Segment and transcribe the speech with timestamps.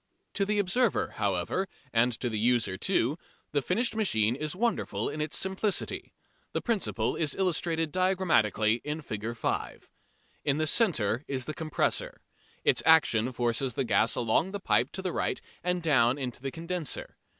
[0.33, 3.19] To the observer, however, and to the user too,
[3.51, 6.11] the finished machine is wonderful in its simplicity.
[6.53, 9.37] The principle is illustrated diagrammatically in Fig.
[9.37, 9.91] 5.
[10.43, 12.19] In the centre is the compressor.
[12.63, 16.49] Its action forces the gas along the pipe to the right and down into the
[16.49, 17.15] condenser.